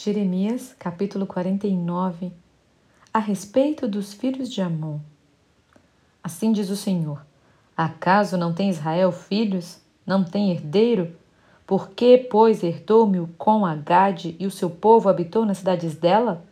Jeremias, 0.00 0.76
capítulo 0.78 1.26
49, 1.26 2.30
a 3.12 3.18
respeito 3.18 3.88
dos 3.88 4.14
filhos 4.14 4.48
de 4.48 4.62
Amon. 4.62 5.00
Assim 6.22 6.52
diz 6.52 6.70
o 6.70 6.76
Senhor: 6.76 7.26
Acaso 7.76 8.36
não 8.36 8.54
tem 8.54 8.70
Israel 8.70 9.10
filhos? 9.10 9.80
Não 10.06 10.22
tem 10.22 10.52
herdeiro? 10.52 11.16
Por 11.66 11.88
que, 11.88 12.16
pois, 12.16 12.62
herdou-me 12.62 13.26
com 13.36 13.66
Agade 13.66 14.36
e 14.38 14.46
o 14.46 14.52
seu 14.52 14.70
povo 14.70 15.08
habitou 15.08 15.44
nas 15.44 15.58
cidades 15.58 15.96
dela? 15.96 16.44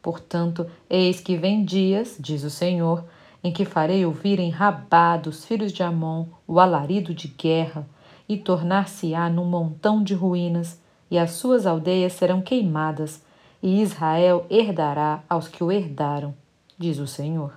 Portanto, 0.00 0.66
eis 0.88 1.20
que 1.20 1.36
vem 1.36 1.66
dias, 1.66 2.16
diz 2.18 2.44
o 2.44 2.50
Senhor, 2.50 3.04
em 3.42 3.52
que 3.52 3.66
farei 3.66 4.06
ouvir 4.06 4.38
em 4.38 4.48
Rabá 4.48 5.18
dos 5.18 5.44
filhos 5.44 5.70
de 5.70 5.82
Amon 5.82 6.28
o 6.46 6.58
alarido 6.58 7.12
de 7.12 7.28
guerra, 7.28 7.86
e 8.26 8.38
tornar-se-á 8.38 9.28
num 9.28 9.44
montão 9.44 10.02
de 10.02 10.14
ruínas 10.14 10.82
e 11.10 11.18
as 11.18 11.32
suas 11.32 11.66
aldeias 11.66 12.12
serão 12.14 12.40
queimadas, 12.40 13.22
e 13.62 13.80
Israel 13.80 14.46
herdará 14.50 15.22
aos 15.28 15.48
que 15.48 15.64
o 15.64 15.72
herdaram, 15.72 16.34
diz 16.78 16.98
o 16.98 17.06
Senhor. 17.06 17.52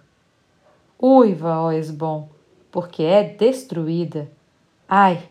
Uiva, 1.01 1.59
ó 1.59 1.71
Esbom, 1.71 2.29
porque 2.71 3.03
é 3.03 3.23
destruída. 3.23 4.29
Ai, 4.87 5.27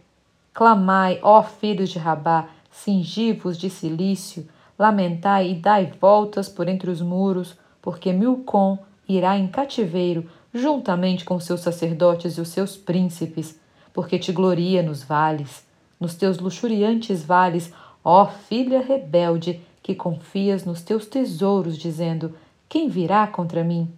clamai, 0.52 1.18
ó 1.22 1.42
filhos 1.42 1.90
de 1.90 1.98
Rabá, 1.98 2.48
cingivos 2.70 3.56
de 3.56 3.70
silício, 3.70 4.46
lamentai 4.78 5.50
e 5.50 5.54
dai 5.54 5.92
voltas 6.00 6.48
por 6.48 6.68
entre 6.68 6.90
os 6.90 7.00
muros, 7.00 7.56
porque 7.80 8.12
Milcom 8.12 8.78
irá 9.08 9.38
em 9.38 9.48
cativeiro, 9.48 10.28
juntamente 10.52 11.24
com 11.24 11.38
seus 11.40 11.60
sacerdotes 11.60 12.36
e 12.36 12.40
os 12.40 12.48
seus 12.48 12.76
príncipes, 12.76 13.58
porque 13.92 14.18
te 14.18 14.32
gloria 14.32 14.82
nos 14.82 15.02
vales, 15.02 15.64
nos 15.98 16.14
teus 16.14 16.38
luxuriantes 16.38 17.24
vales, 17.24 17.72
Ó 18.08 18.26
filha 18.28 18.80
rebelde, 18.80 19.60
que 19.82 19.92
confias 19.92 20.64
nos 20.64 20.80
teus 20.80 21.06
tesouros, 21.06 21.76
dizendo: 21.76 22.36
Quem 22.68 22.88
virá 22.88 23.26
contra 23.26 23.64
mim? 23.64 23.92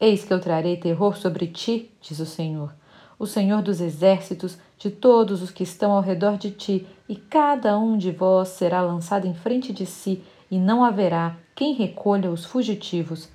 Eis 0.00 0.24
que 0.24 0.34
eu 0.34 0.40
trarei 0.40 0.76
terror 0.76 1.16
sobre 1.16 1.46
ti, 1.46 1.92
diz 2.00 2.18
o 2.18 2.26
Senhor, 2.26 2.74
o 3.20 3.28
Senhor 3.28 3.62
dos 3.62 3.80
exércitos, 3.80 4.58
de 4.76 4.90
todos 4.90 5.42
os 5.42 5.52
que 5.52 5.62
estão 5.62 5.92
ao 5.92 6.02
redor 6.02 6.36
de 6.36 6.50
ti, 6.50 6.84
e 7.08 7.14
cada 7.14 7.78
um 7.78 7.96
de 7.96 8.10
vós 8.10 8.48
será 8.48 8.82
lançado 8.82 9.28
em 9.28 9.34
frente 9.34 9.72
de 9.72 9.86
si, 9.86 10.24
e 10.50 10.58
não 10.58 10.84
haverá 10.84 11.36
quem 11.54 11.72
recolha 11.72 12.32
os 12.32 12.44
fugitivos. 12.44 13.28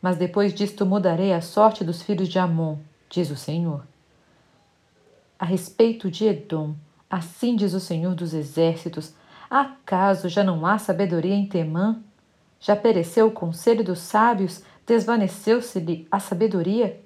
Mas 0.00 0.16
depois 0.16 0.54
disto 0.54 0.86
mudarei 0.86 1.34
a 1.34 1.42
sorte 1.42 1.84
dos 1.84 2.00
filhos 2.00 2.26
de 2.26 2.38
Amon, 2.38 2.78
diz 3.10 3.30
o 3.30 3.36
Senhor. 3.36 3.86
A 5.38 5.44
respeito 5.44 6.10
de 6.10 6.24
Edom, 6.24 6.74
Assim 7.10 7.56
diz 7.56 7.74
o 7.74 7.80
Senhor 7.80 8.14
dos 8.14 8.32
Exércitos: 8.32 9.12
Acaso 9.50 10.28
já 10.28 10.44
não 10.44 10.64
há 10.64 10.78
sabedoria 10.78 11.34
em 11.34 11.44
Temã? 11.44 12.00
Já 12.60 12.76
pereceu 12.76 13.26
o 13.26 13.32
conselho 13.32 13.82
dos 13.82 13.98
sábios? 13.98 14.62
Desvaneceu-se-lhe 14.86 16.06
a 16.08 16.20
sabedoria? 16.20 17.00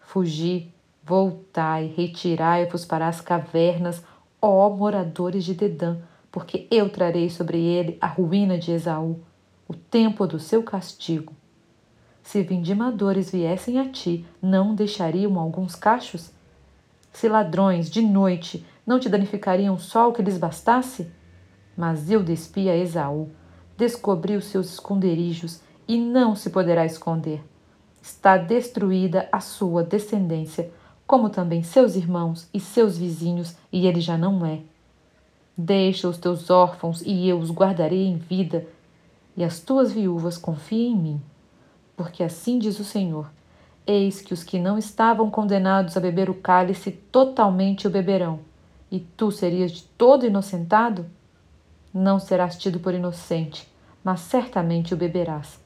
Fugi, 0.00 0.72
voltai, 1.04 1.92
retirai-vos 1.94 2.86
para 2.86 3.06
as 3.06 3.20
cavernas, 3.20 4.02
ó 4.40 4.70
moradores 4.70 5.44
de 5.44 5.52
Dedã, 5.52 5.98
porque 6.32 6.66
eu 6.70 6.88
trarei 6.88 7.28
sobre 7.28 7.62
ele 7.62 7.98
a 8.00 8.06
ruína 8.06 8.56
de 8.56 8.72
Esaú, 8.72 9.20
o 9.68 9.74
tempo 9.74 10.26
do 10.26 10.40
seu 10.40 10.62
castigo. 10.62 11.34
Se 12.22 12.42
vindimadores 12.42 13.30
viessem 13.30 13.78
a 13.78 13.86
ti, 13.86 14.24
não 14.40 14.74
deixariam 14.74 15.38
alguns 15.38 15.74
cachos? 15.74 16.32
Se 17.12 17.28
ladrões, 17.28 17.90
de 17.90 18.00
noite, 18.00 18.64
não 18.86 18.98
te 18.98 19.10
danificariam 19.10 19.78
só 19.78 20.08
o 20.08 20.12
que 20.14 20.22
lhes 20.22 20.38
bastasse? 20.38 21.10
Mas 21.76 22.10
eu 22.10 22.22
despi 22.22 22.68
a 22.70 22.76
Esaú, 22.76 23.28
descobri 23.76 24.36
os 24.36 24.46
seus 24.46 24.72
esconderijos 24.72 25.60
e 25.86 25.98
não 25.98 26.34
se 26.34 26.50
poderá 26.50 26.86
esconder. 26.86 27.44
Está 28.00 28.36
destruída 28.36 29.28
a 29.30 29.40
sua 29.40 29.82
descendência, 29.82 30.70
como 31.06 31.28
também 31.28 31.62
seus 31.62 31.94
irmãos 31.94 32.48
e 32.52 32.58
seus 32.58 32.96
vizinhos, 32.96 33.56
e 33.70 33.86
ele 33.86 34.00
já 34.00 34.16
não 34.16 34.44
é. 34.44 34.60
Deixa 35.56 36.08
os 36.08 36.18
teus 36.18 36.50
órfãos 36.50 37.02
e 37.02 37.28
eu 37.28 37.38
os 37.38 37.50
guardarei 37.50 38.06
em 38.06 38.16
vida, 38.16 38.66
e 39.36 39.44
as 39.44 39.60
tuas 39.60 39.92
viúvas 39.92 40.38
confiem 40.38 40.92
em 40.92 40.96
mim. 40.96 41.22
Porque 41.96 42.22
assim 42.22 42.58
diz 42.58 42.78
o 42.78 42.84
Senhor: 42.84 43.30
Eis 43.86 44.20
que 44.20 44.32
os 44.34 44.42
que 44.42 44.58
não 44.58 44.78
estavam 44.78 45.30
condenados 45.30 45.96
a 45.96 46.00
beber 46.00 46.28
o 46.30 46.34
cálice 46.34 46.90
totalmente 46.90 47.86
o 47.86 47.90
beberão 47.90 48.40
e 48.90 49.00
tu 49.00 49.30
serias 49.30 49.72
de 49.72 49.82
todo 49.82 50.26
inocentado? 50.26 51.06
Não 51.98 52.20
serás 52.20 52.58
tido 52.58 52.78
por 52.78 52.92
inocente, 52.92 53.66
mas 54.04 54.20
certamente 54.20 54.92
o 54.92 54.96
beberás. 54.98 55.58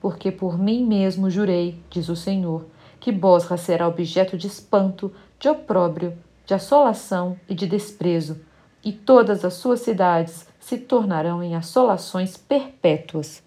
Porque 0.00 0.30
por 0.30 0.56
mim 0.56 0.86
mesmo 0.86 1.28
jurei, 1.28 1.82
diz 1.90 2.08
o 2.08 2.14
Senhor, 2.14 2.66
que 3.00 3.10
Bosra 3.10 3.56
será 3.56 3.88
objeto 3.88 4.38
de 4.38 4.46
espanto, 4.46 5.12
de 5.40 5.48
opróbrio, 5.48 6.16
de 6.46 6.54
assolação 6.54 7.36
e 7.48 7.54
de 7.56 7.66
desprezo, 7.66 8.40
e 8.84 8.92
todas 8.92 9.44
as 9.44 9.54
suas 9.54 9.80
cidades 9.80 10.46
se 10.60 10.78
tornarão 10.78 11.42
em 11.42 11.56
assolações 11.56 12.36
perpétuas. 12.36 13.42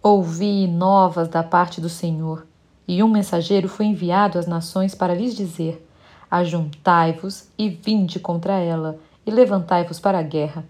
Ouvi 0.00 0.68
novas 0.68 1.26
da 1.26 1.42
parte 1.42 1.80
do 1.80 1.88
Senhor, 1.88 2.46
e 2.86 3.02
um 3.02 3.08
mensageiro 3.08 3.68
foi 3.68 3.86
enviado 3.86 4.38
às 4.38 4.46
nações 4.46 4.94
para 4.94 5.16
lhes 5.16 5.34
dizer: 5.34 5.84
Ajuntai-vos 6.30 7.48
e 7.58 7.68
vinde 7.68 8.20
contra 8.20 8.52
ela, 8.52 9.00
e 9.26 9.32
levantai-vos 9.32 9.98
para 9.98 10.20
a 10.20 10.22
guerra. 10.22 10.64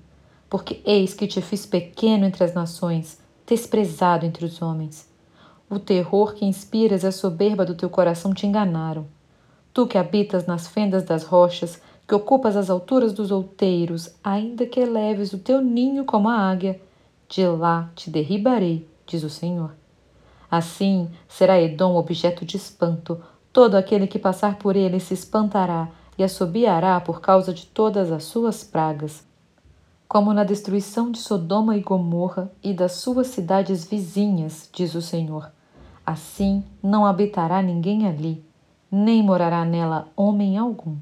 Porque 0.48 0.80
eis 0.84 1.14
que 1.14 1.26
te 1.26 1.40
fiz 1.40 1.66
pequeno 1.66 2.24
entre 2.24 2.44
as 2.44 2.54
nações, 2.54 3.18
desprezado 3.46 4.24
entre 4.24 4.44
os 4.44 4.62
homens. 4.62 5.08
O 5.68 5.78
terror 5.78 6.34
que 6.34 6.44
inspiras 6.44 7.02
e 7.02 7.06
a 7.06 7.12
soberba 7.12 7.64
do 7.64 7.74
teu 7.74 7.90
coração 7.90 8.32
te 8.32 8.46
enganaram. 8.46 9.06
Tu 9.74 9.86
que 9.86 9.98
habitas 9.98 10.46
nas 10.46 10.68
fendas 10.68 11.02
das 11.02 11.24
rochas, 11.24 11.80
que 12.06 12.14
ocupas 12.14 12.56
as 12.56 12.70
alturas 12.70 13.12
dos 13.12 13.30
outeiros, 13.30 14.14
ainda 14.22 14.64
que 14.64 14.80
eleves 14.80 15.32
o 15.32 15.38
teu 15.38 15.60
ninho 15.60 16.04
como 16.04 16.28
a 16.28 16.36
águia, 16.36 16.80
de 17.28 17.46
lá 17.46 17.90
te 17.96 18.08
derribarei, 18.08 18.88
diz 19.06 19.24
o 19.24 19.30
Senhor. 19.30 19.72
Assim 20.48 21.10
será 21.28 21.60
Edom 21.60 21.96
objeto 21.96 22.44
de 22.44 22.56
espanto, 22.56 23.20
Todo 23.56 23.76
aquele 23.76 24.06
que 24.06 24.18
passar 24.18 24.58
por 24.58 24.76
ele 24.76 25.00
se 25.00 25.14
espantará 25.14 25.88
e 26.18 26.22
assobiará 26.22 27.00
por 27.00 27.22
causa 27.22 27.54
de 27.54 27.64
todas 27.64 28.12
as 28.12 28.24
suas 28.24 28.62
pragas. 28.62 29.24
Como 30.16 30.32
na 30.32 30.44
destruição 30.44 31.10
de 31.10 31.18
Sodoma 31.18 31.76
e 31.76 31.80
Gomorra 31.80 32.50
e 32.64 32.72
das 32.72 32.92
suas 32.92 33.26
cidades 33.26 33.84
vizinhas, 33.84 34.66
diz 34.72 34.94
o 34.94 35.02
Senhor. 35.02 35.52
Assim 36.06 36.64
não 36.82 37.04
habitará 37.04 37.60
ninguém 37.60 38.06
ali, 38.06 38.42
nem 38.90 39.22
morará 39.22 39.62
nela 39.62 40.08
homem 40.16 40.56
algum. 40.56 40.96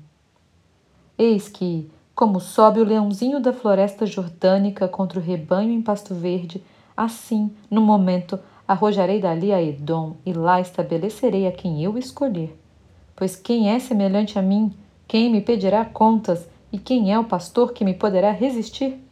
Eis 1.17 1.49
que, 1.49 1.89
como 2.13 2.41
sobe 2.41 2.81
o 2.81 2.85
leãozinho 2.85 3.39
da 3.39 3.53
floresta 3.53 4.05
jordânica 4.05 4.89
contra 4.89 5.21
o 5.21 5.23
rebanho 5.23 5.71
em 5.71 5.81
pasto 5.81 6.13
verde, 6.13 6.61
assim, 6.97 7.53
no 7.71 7.81
momento, 7.81 8.37
Arrojarei 8.67 9.21
dali 9.21 9.53
a 9.53 9.63
Edom, 9.63 10.17
e 10.27 10.33
lá 10.33 10.61
estabelecerei 10.61 11.47
a 11.47 11.53
quem 11.53 11.85
eu 11.85 11.97
escolher. 11.97 12.61
Pois 13.15 13.37
quem 13.37 13.71
é 13.71 13.79
semelhante 13.79 14.41
a 14.41 14.43
mim? 14.43 14.75
Quem 15.07 15.31
me 15.31 15.41
pedirá 15.41 15.85
contas? 15.85 16.49
E 16.73 16.79
quem 16.79 17.13
é 17.13 17.19
o 17.21 17.23
pastor 17.23 17.73
que 17.73 17.85
me 17.85 17.95
poderá 17.95 18.33
resistir? 18.33 19.04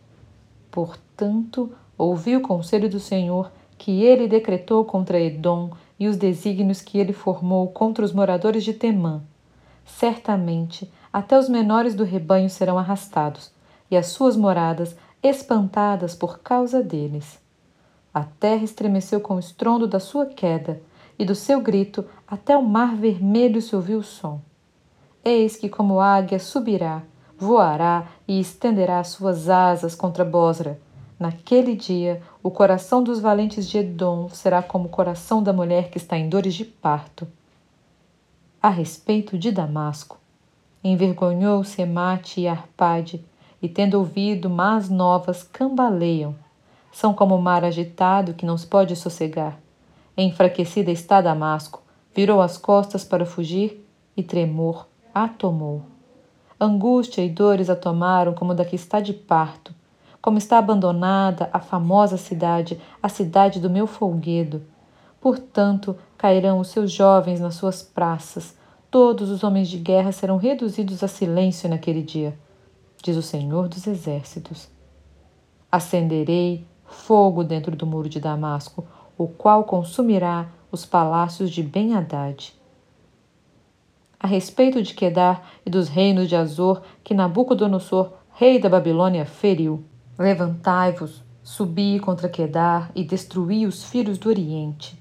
Portanto, 0.73 1.71
ouvi 1.99 2.35
o 2.35 2.41
conselho 2.41 2.89
do 2.89 2.99
Senhor, 2.99 3.53
que 3.77 4.03
ele 4.03 4.27
decretou 4.27 4.85
contra 4.87 5.21
Edom 5.21 5.71
e 6.01 6.09
os 6.09 6.17
desígnios 6.17 6.81
que 6.81 6.99
ele 6.99 7.13
formou 7.13 7.69
contra 7.69 8.03
os 8.03 8.13
moradores 8.13 8.65
de 8.65 8.73
Temã. 8.73 9.23
Certamente, 9.85 10.91
até 11.13 11.39
os 11.39 11.49
menores 11.49 11.95
do 11.95 12.05
rebanho 12.05 12.49
serão 12.49 12.79
arrastados, 12.79 13.53
e 13.91 13.97
as 13.97 14.07
suas 14.07 14.35
moradas 14.35 14.97
espantadas 15.23 16.15
por 16.15 16.39
causa 16.39 16.83
deles. 16.83 17.39
A 18.15 18.25
terra 18.25 18.65
estremeceu 18.65 19.21
com 19.21 19.35
o 19.35 19.39
estrondo 19.39 19.87
da 19.87 20.01
sua 20.01 20.25
queda, 20.25 20.81
e 21.19 21.25
do 21.25 21.35
seu 21.35 21.61
grito 21.61 22.05
até 22.27 22.57
o 22.57 22.63
mar 22.63 22.97
vermelho 22.97 23.61
se 23.61 23.77
ouviu 23.77 23.99
o 23.99 24.03
som. 24.03 24.41
Eis 25.23 25.55
que, 25.55 25.69
como 25.69 26.01
águia, 26.01 26.39
subirá, 26.39 27.03
voará 27.43 28.07
e 28.27 28.41
estenderá 28.41 29.03
suas 29.05 29.49
asas 29.49 29.95
contra 29.95 30.25
Bosra. 30.25 30.79
Naquele 31.19 31.77
dia, 31.77 32.23
o 32.43 32.51
coração 32.51 33.03
dos 33.03 33.21
valentes 33.21 33.69
de 33.69 33.79
Edom 33.79 34.29
será 34.29 34.63
como 34.63 34.87
o 34.87 34.91
coração 34.91 35.43
da 35.43 35.53
mulher 35.53 35.91
que 35.91 35.99
está 35.99 36.17
em 36.17 36.29
dores 36.29 36.55
de 36.55 36.65
parto. 36.65 37.27
A 38.61 38.69
respeito 38.69 39.37
de 39.37 39.51
Damasco, 39.51 40.19
envergonhou-se 40.83 41.81
Emate 41.81 42.41
e 42.41 42.49
Arpade, 42.49 43.25
e 43.61 43.69
tendo 43.69 43.95
ouvido 43.95 44.51
más 44.51 44.89
novas, 44.89 45.43
cambaleiam 45.43 46.35
são 46.93 47.15
como 47.15 47.35
o 47.35 47.43
mar 47.43 47.65
agitado 47.65 48.35
que 48.35 48.45
não 48.45 48.59
se 48.59 48.67
pode 48.67 48.95
sossegar. 48.95 49.59
Enfraquecida 50.17 50.91
está 50.91 51.23
Damasco, 51.23 51.83
virou 52.15 52.43
as 52.43 52.59
costas 52.59 53.03
para 53.03 53.25
fugir 53.25 53.85
e 54.15 54.23
tremor 54.23 54.87
a 55.15 55.27
tomou. 55.27 55.92
Angústia 56.65 57.25
e 57.25 57.29
dores 57.29 57.69
a 57.69 57.75
tomaram 57.75 58.35
como 58.35 58.55
da 58.55 58.65
que 58.65 58.77
está 58.77 59.01
de 59.01 59.13
parto. 59.13 59.75
como 60.23 60.39
está 60.39 60.57
abandonada 60.59 61.51
a 61.53 61.59
famosa 61.59 62.17
cidade, 62.17 62.81
a 63.03 63.09
cidade 63.09 63.59
do 63.59 63.69
meu 63.69 63.89
folguedo. 63.89 64.63
Portanto, 65.21 65.97
cairão 66.17 66.61
os 66.61 66.69
seus 66.69 66.93
jovens 66.93 67.41
nas 67.41 67.57
suas 67.57 67.83
praças, 67.83 68.57
todos 68.89 69.31
os 69.31 69.43
homens 69.43 69.69
de 69.69 69.79
guerra 69.79 70.13
serão 70.13 70.37
reduzidos 70.37 71.03
a 71.03 71.09
silêncio 71.09 71.69
naquele 71.69 72.03
dia, 72.03 72.39
diz 73.03 73.17
o 73.17 73.23
Senhor 73.23 73.67
dos 73.67 73.87
Exércitos. 73.87 74.69
Acenderei 75.71 76.65
fogo 76.85 77.43
dentro 77.43 77.75
do 77.75 77.87
muro 77.87 78.09
de 78.09 78.21
Damasco, 78.21 78.85
o 79.19 79.27
qual 79.27 79.65
consumirá 79.65 80.49
os 80.71 80.87
palácios 80.87 81.51
de 81.51 81.63
Ben-Hadad. 81.63 82.55
A 84.23 84.29
respeito 84.29 84.81
de 84.81 84.95
Quedar 84.95 85.51
e 85.67 85.71
dos 85.71 85.89
reinos 85.89 86.29
de 86.29 86.37
Azor 86.37 86.83
que 87.03 87.13
Nabucodonosor, 87.13 88.13
rei 88.35 88.61
da 88.61 88.69
Babilônia, 88.69 89.27
feriu. 89.27 89.83
Levantai-vos, 90.17 91.25
subi 91.43 91.99
contra 91.99 92.29
Quedar 92.29 92.93
e 92.95 93.03
destruí 93.03 93.67
os 93.67 93.83
filhos 93.83 94.19
do 94.19 94.29
Oriente. 94.29 94.97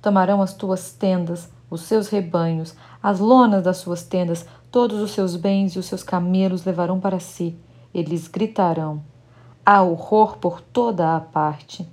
Tomarão 0.00 0.40
as 0.40 0.54
tuas 0.54 0.94
tendas, 0.94 1.52
os 1.68 1.82
seus 1.82 2.08
rebanhos, 2.08 2.74
as 3.02 3.20
lonas 3.20 3.62
das 3.62 3.76
suas 3.76 4.02
tendas, 4.02 4.46
todos 4.70 4.98
os 4.98 5.10
seus 5.10 5.36
bens 5.36 5.74
e 5.74 5.78
os 5.78 5.84
seus 5.84 6.02
camelos 6.02 6.64
levarão 6.64 6.98
para 6.98 7.20
si. 7.20 7.54
Eles 7.92 8.28
gritarão: 8.28 9.02
Há 9.66 9.82
horror 9.82 10.38
por 10.38 10.62
toda 10.62 11.14
a 11.14 11.20
parte. 11.20 11.86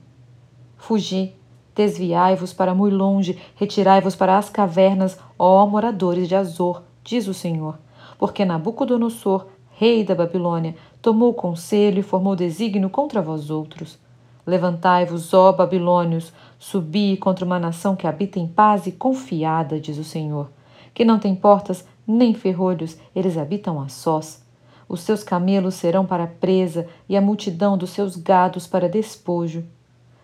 Fugi, 0.77 1.35
desviai-vos 1.75 2.53
para 2.53 2.73
muito 2.73 2.95
longe, 2.95 3.37
retirai-vos 3.55 4.15
para 4.15 4.37
as 4.37 4.49
cavernas, 4.49 5.17
ó 5.43 5.65
moradores 5.65 6.27
de 6.27 6.35
Azor, 6.35 6.83
diz 7.03 7.27
o 7.27 7.33
Senhor, 7.33 7.79
porque 8.19 8.45
Nabucodonosor, 8.45 9.47
rei 9.71 10.03
da 10.03 10.13
Babilônia, 10.13 10.75
tomou 11.01 11.33
conselho 11.33 11.97
e 11.97 12.03
formou 12.03 12.35
desígnio 12.35 12.91
contra 12.91 13.23
vós 13.23 13.49
outros. 13.49 13.97
Levantai-vos, 14.45 15.33
ó 15.33 15.51
Babilônios, 15.51 16.31
subi 16.59 17.17
contra 17.17 17.43
uma 17.43 17.57
nação 17.57 17.95
que 17.95 18.05
habita 18.05 18.37
em 18.37 18.45
paz 18.45 18.85
e 18.85 18.91
confiada, 18.91 19.79
diz 19.79 19.97
o 19.97 20.03
Senhor, 20.03 20.47
que 20.93 21.03
não 21.03 21.17
tem 21.17 21.33
portas 21.33 21.87
nem 22.05 22.35
ferrolhos, 22.35 22.99
eles 23.15 23.35
habitam 23.35 23.81
a 23.81 23.89
sós. 23.89 24.45
Os 24.87 25.01
seus 25.01 25.23
camelos 25.23 25.73
serão 25.73 26.05
para 26.05 26.27
presa 26.27 26.85
e 27.09 27.17
a 27.17 27.21
multidão 27.21 27.75
dos 27.75 27.89
seus 27.89 28.15
gados 28.15 28.67
para 28.67 28.87
despojo. 28.87 29.63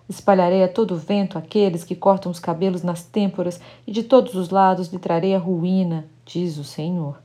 Espalharei 0.09 0.63
a 0.63 0.68
todo 0.68 0.95
vento 0.95 1.38
aqueles 1.38 1.83
que 1.83 1.95
cortam 1.95 2.31
os 2.31 2.39
cabelos 2.39 2.83
nas 2.83 3.04
têmporas, 3.04 3.59
e 3.86 3.92
de 3.92 4.04
todos 4.04 4.36
os 4.36 4.50
lados 4.50 4.88
lhe 4.88 5.00
trarei 5.00 5.36
a 5.36 5.39
ruína, 5.39 6.06
diz 6.25 6.57
o 6.57 6.63
Senhor. 6.63 7.19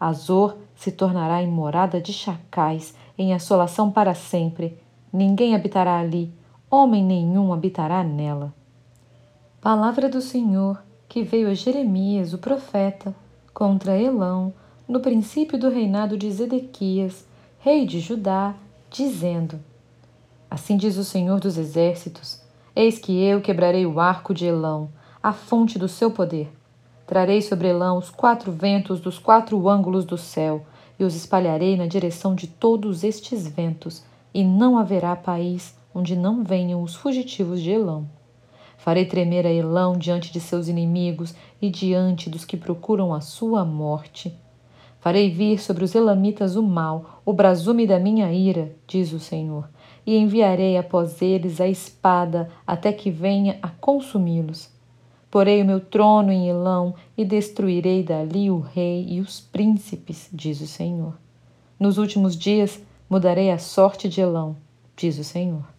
Azor 0.00 0.56
se 0.74 0.92
tornará 0.92 1.42
em 1.42 1.48
morada 1.48 2.00
de 2.00 2.12
chacais, 2.12 2.94
em 3.18 3.34
assolação 3.34 3.90
para 3.90 4.14
sempre. 4.14 4.78
Ninguém 5.12 5.54
habitará 5.54 5.98
ali, 5.98 6.32
homem 6.70 7.04
nenhum 7.04 7.52
habitará 7.52 8.02
nela. 8.04 8.54
Palavra 9.60 10.08
do 10.08 10.20
Senhor 10.20 10.80
que 11.08 11.22
veio 11.22 11.48
a 11.48 11.54
Jeremias, 11.54 12.32
o 12.32 12.38
profeta, 12.38 13.14
contra 13.52 13.98
Elão, 13.98 14.52
no 14.86 15.00
princípio 15.00 15.58
do 15.58 15.68
reinado 15.68 16.16
de 16.16 16.30
Zedequias, 16.30 17.26
rei 17.58 17.86
de 17.86 17.98
Judá, 17.98 18.54
dizendo: 18.90 19.58
Assim 20.50 20.76
diz 20.76 20.96
o 20.96 21.04
Senhor 21.04 21.40
dos 21.40 21.58
Exércitos: 21.58 22.40
Eis 22.74 22.98
que 22.98 23.22
eu 23.22 23.40
quebrarei 23.40 23.84
o 23.86 24.00
arco 24.00 24.32
de 24.32 24.46
Elão, 24.46 24.90
a 25.22 25.32
fonte 25.32 25.78
do 25.78 25.88
seu 25.88 26.10
poder. 26.10 26.50
Trarei 27.06 27.42
sobre 27.42 27.68
Elão 27.68 27.98
os 27.98 28.10
quatro 28.10 28.52
ventos 28.52 29.00
dos 29.00 29.18
quatro 29.18 29.68
ângulos 29.68 30.04
do 30.04 30.18
céu, 30.18 30.64
e 30.98 31.04
os 31.04 31.14
espalharei 31.14 31.76
na 31.76 31.86
direção 31.86 32.34
de 32.34 32.46
todos 32.46 33.04
estes 33.04 33.46
ventos, 33.46 34.02
e 34.32 34.44
não 34.44 34.76
haverá 34.76 35.16
país 35.16 35.74
onde 35.94 36.14
não 36.14 36.44
venham 36.44 36.82
os 36.82 36.94
fugitivos 36.94 37.60
de 37.60 37.70
Elão. 37.70 38.08
Farei 38.76 39.04
tremer 39.04 39.46
a 39.46 39.52
Elão 39.52 39.98
diante 39.98 40.32
de 40.32 40.40
seus 40.40 40.68
inimigos 40.68 41.34
e 41.60 41.68
diante 41.68 42.30
dos 42.30 42.44
que 42.44 42.56
procuram 42.56 43.12
a 43.12 43.20
sua 43.20 43.64
morte. 43.64 44.34
Farei 45.00 45.30
vir 45.30 45.58
sobre 45.58 45.84
os 45.84 45.94
elamitas 45.94 46.56
o 46.56 46.62
mal, 46.62 47.20
o 47.24 47.32
brasume 47.32 47.86
da 47.86 47.98
minha 47.98 48.32
ira, 48.32 48.76
diz 48.86 49.12
o 49.12 49.18
Senhor, 49.18 49.68
e 50.08 50.16
enviarei 50.16 50.78
após 50.78 51.20
eles 51.20 51.60
a 51.60 51.68
espada 51.68 52.48
até 52.66 52.94
que 52.94 53.10
venha 53.10 53.58
a 53.60 53.68
consumi-los. 53.68 54.70
Porei 55.30 55.60
o 55.60 55.66
meu 55.66 55.80
trono 55.80 56.32
em 56.32 56.48
Elão 56.48 56.94
e 57.14 57.26
destruirei 57.26 58.02
dali 58.02 58.50
o 58.50 58.58
rei 58.58 59.04
e 59.06 59.20
os 59.20 59.38
príncipes, 59.38 60.26
diz 60.32 60.62
o 60.62 60.66
Senhor. 60.66 61.12
Nos 61.78 61.98
últimos 61.98 62.34
dias 62.38 62.80
mudarei 63.06 63.50
a 63.50 63.58
sorte 63.58 64.08
de 64.08 64.22
Elão, 64.22 64.56
diz 64.96 65.18
o 65.18 65.24
Senhor. 65.24 65.77